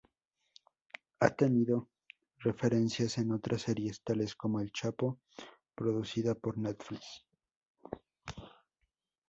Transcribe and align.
Ha 1.19 1.29
tenido 1.29 1.87
referencias 2.39 3.19
en 3.19 3.31
otras 3.33 3.61
series, 3.61 4.01
tales 4.01 4.33
como 4.35 4.59
"El 4.59 4.71
Chapo" 4.71 5.19
producida 5.75 6.33
por 6.33 6.57
Netflix. 6.57 7.23